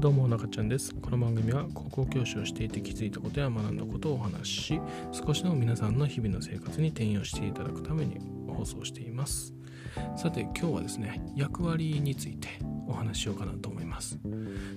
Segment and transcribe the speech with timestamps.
[0.00, 0.94] どうも中ちゃんです。
[0.94, 4.80] この番組は高校教師をしていて気づいたことや学んだことをお話しし
[5.12, 8.16] 少しでも皆さんの日々の生活に転用していただくために
[8.48, 9.52] 放送しています。
[10.16, 12.48] さて今日はですね役割について
[12.88, 14.18] お話ししようかなと思います。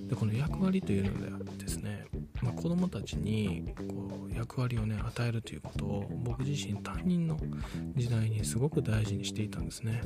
[0.06, 2.04] でこの役割というのではですね、
[2.42, 7.38] まあ、子供たちにこう役割をね与えるということを僕自身担任の
[7.96, 10.02] 時代にすごく大事にしていたんですね。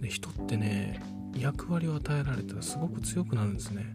[0.00, 1.00] で人ってね
[1.36, 3.94] 役割を与えられたらすごく強くなるんですね。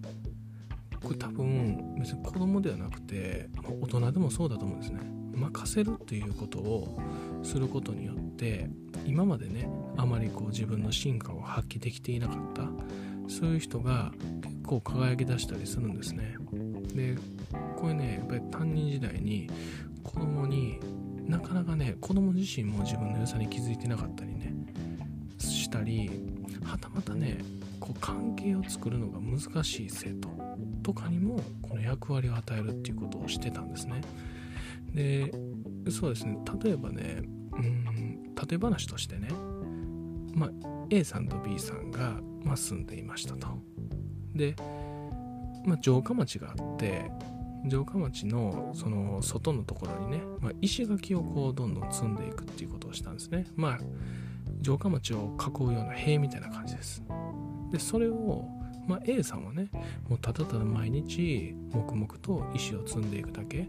[1.04, 3.50] これ多分別に子供ではなくて
[3.82, 5.00] 大人でもそうだと思うんですね。
[5.36, 7.00] 任せるっていうことを
[7.42, 8.70] することによって
[9.06, 9.68] 今までね
[9.98, 12.70] あまりこう自分の進化を発揮できていなかった
[13.28, 16.36] そういう人が結構輝き出したりするんですね。
[16.94, 17.18] で
[17.78, 19.50] これねやっぱり担任時代に
[20.04, 20.80] 子供に
[21.26, 24.54] なかなかね子供自身も自分の良さに気づいてなかったりね
[25.40, 26.10] したり
[26.64, 27.40] はたまたね
[27.84, 30.30] こう関係を作るのが難しい生徒
[30.84, 34.02] とかにもこの役割を与えるっていうことをしてたんですね。
[34.94, 35.34] で
[35.92, 36.38] そうですね。
[36.64, 39.28] 例えばねうん例え話としてね
[40.34, 40.50] まあ
[40.92, 43.48] A さんと B さんが、まあ、住んでいましたと。
[44.34, 44.56] で、
[45.66, 47.12] まあ、城下町があって
[47.68, 53.46] 城下町のその外のところにね、まあ、石垣をこうどんどん積んでいくっていうことをしたんですね。
[53.58, 53.80] まあ
[54.62, 57.04] 城下町を囲うような塀みたいな感じです。
[57.74, 58.48] でそれを、
[58.88, 59.68] まあ、A さんはね
[60.08, 63.68] もうただただ毎日黙々と石を積んでいくだけ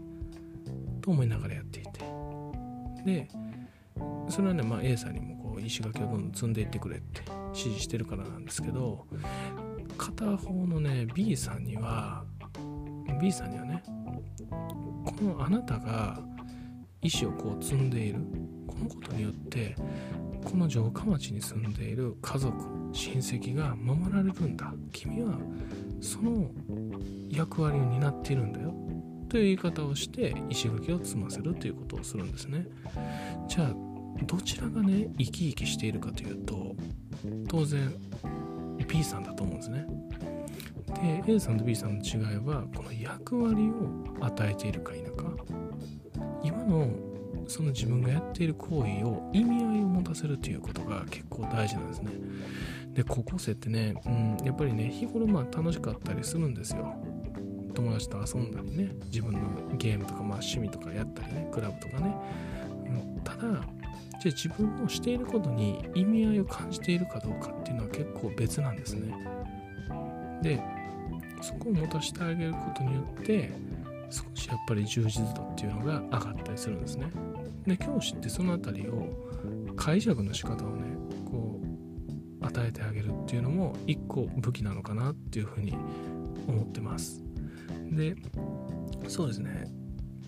[1.01, 2.05] と思いながらやっていて。
[3.03, 3.27] で
[4.29, 9.05] それはね、まあ、A さんにもこう石垣をどんどん積んでいってくれって指示してるからなんですけど
[9.97, 12.25] 片方のね B さんには
[13.21, 13.83] B さんにはね
[15.05, 16.19] このあなたが
[17.05, 18.19] 石をこう積んでいる。
[18.67, 19.75] このことによって
[20.43, 22.53] この城下町に住んでいる家族
[22.91, 24.73] 親戚が守られるんだ。
[24.91, 25.37] 君は
[26.01, 26.49] その
[27.29, 28.73] 役割を担っているんだよ。
[29.29, 32.67] という言い方をして石垣を積ませるということをするんですね。
[33.47, 33.73] じゃあ
[34.25, 36.75] どちらがね生き生きしているかというと
[37.47, 37.93] 当然
[38.87, 39.85] B さんだと思うんですね。
[41.25, 45.64] で A さんと B さんの違いはこの役割を与えているか否か。
[46.65, 46.89] の
[47.47, 52.11] その自分がやっている行為を意味合いを持たせるということが結構大事なんですね。
[52.93, 56.95] で高校生ってね、うん、やっぱりね日頃まあ楽しかったりするんですよ。
[57.73, 59.39] 友達と遊んだりね自分の
[59.77, 62.15] ゲームとか、まあ、趣味とかやったりねクラブとかね、
[62.85, 63.61] うん、ただじゃあ
[64.25, 69.13] 自分のしていることに意味合いを感じているかどうかっていうのは結構別なんですね。
[70.41, 70.61] で
[71.41, 73.51] そこを持たせてあげることによって
[74.09, 77.11] 少しやっぱり充実度っていうのが上がったりするんですね。
[77.65, 79.07] で教師ってその辺りを
[79.75, 80.83] 解釈の仕方をね
[81.25, 81.61] こ
[82.41, 85.75] う与えてあげるっていうのも一個武器なのかなっていうふうに
[86.47, 87.23] 思ってます。
[87.91, 88.15] で
[89.07, 89.65] そうですね、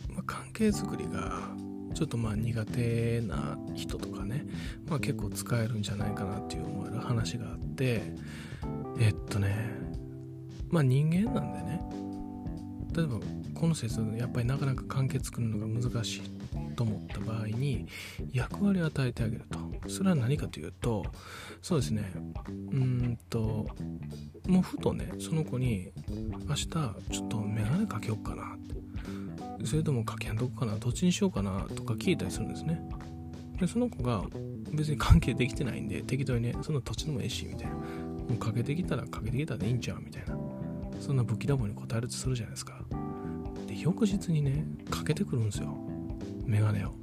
[0.10, 1.56] まあ、関係づくりが
[1.94, 4.46] ちょっとまあ苦手な人とかね、
[4.88, 8.02] まあ、結構使えるんじゃないかなっていう思える話があって
[9.00, 9.72] えっとね
[10.70, 11.82] まあ人間なんでね
[12.98, 13.20] 例えば
[13.54, 16.22] この説やっぱりなかなか関係作るのが難しい
[16.76, 17.86] と思った場合に
[18.34, 19.60] 役割を与えてあげると。
[19.88, 21.06] それは何かというと
[21.62, 22.12] そうですね。
[22.72, 23.68] うんと
[24.48, 25.92] もうふとねその子に
[26.48, 26.92] 明日ちょ
[27.26, 28.58] っと眼鏡かけようかな
[29.64, 32.82] それともかけんとこかなどっちにしようかなとか聞いたりするんですね。
[33.60, 34.24] でその子が
[34.74, 37.76] 別に関係できてないんで適当にねその土地でもええしみたいな。
[38.28, 40.38] もうかけてきたらかけてきたらいいんちゃうみたいな。
[41.00, 42.82] そんな武器ダボに答えるとするじゃないですか。
[43.68, 45.76] で翌日にねかけてくるんですよ。
[46.46, 46.94] メガネを。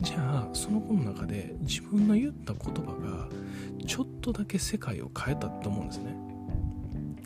[0.00, 3.28] じゃあその子の中で自分の言った言葉が
[3.86, 6.16] ちょっとだけ世界を変えたって思うんですね。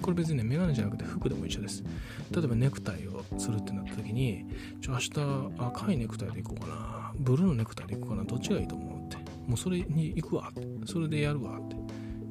[0.02, 1.82] これ別にねメガネじゃなくて服でも一緒です。
[2.30, 4.46] 例えばネクタイをするってなった時に
[4.80, 5.12] ちょ明日
[5.58, 7.12] 赤いネクタイでいこうかな。
[7.16, 8.24] ブルーのネクタイでいこうかな。
[8.24, 9.16] どっちがいいと思うって。
[9.46, 10.66] もうそれに行くわって。
[10.86, 11.76] それでやるわって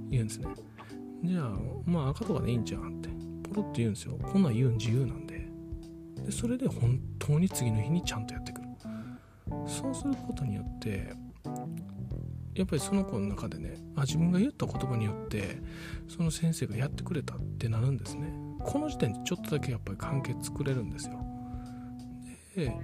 [0.10, 0.48] 言うんですね。
[1.24, 1.52] じゃあ
[1.86, 3.13] まあ赤とかでいいんじゃんって。
[3.54, 4.18] ポロって言うんですよ。
[4.22, 5.48] こんなん言うん自由なんで。
[6.26, 8.68] でそれで本当に次の日にちゃんとやってくる。
[9.68, 11.14] そうすることによって
[12.56, 15.58] やっぱりその子の中でねあ自分が言った言葉によって
[16.08, 18.34] その先生がやってくれたってなるんですね。
[18.60, 21.20] この時点でちょっとだけやっぱり関係作れるんですよ。
[22.56, 22.76] で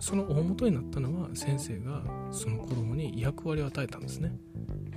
[0.00, 4.32] その大元になったのは先生がその子供に役割を与えたんですね。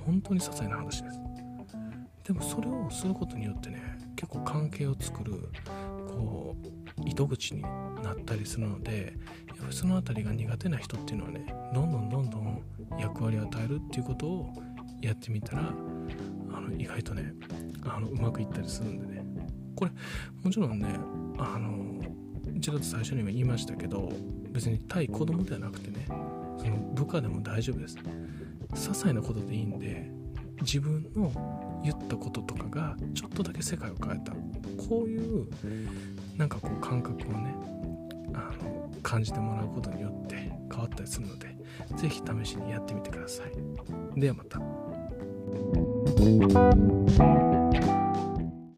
[0.04, 1.31] 本当に些細な話です。
[2.24, 5.48] でもそれをすることによってね結構関係を作る
[6.08, 9.14] こう糸口になったりするので
[9.48, 12.62] やっぱりその辺りが苦手な人っていうのはねどんどんどんどん
[12.98, 14.52] 役割を与えるっていうことを
[15.00, 15.62] やってみたら
[16.52, 17.32] あの意外とね
[17.84, 19.22] あのうまくいったりするんでね。
[19.74, 19.90] これ
[20.44, 20.94] もちろんね
[21.38, 22.00] あの
[22.54, 24.12] 一度と最初にも言いましたけど
[24.50, 26.06] 別に対子供ではなくてね
[26.58, 27.96] その部下でも大丈夫です。
[27.96, 30.10] 些細なことでいいんで
[30.62, 31.30] 自分の
[31.84, 34.32] 言ったこととかがちょっとだけ世界を変えた。
[34.88, 35.46] こういう
[36.36, 37.54] なんかこう感覚をね
[38.34, 41.54] あの感じてもらうことによって変わったりするので
[41.96, 43.52] 是非試しにやってみてください。
[44.20, 44.60] ではまた。